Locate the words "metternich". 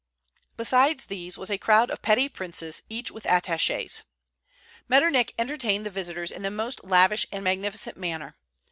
4.89-5.31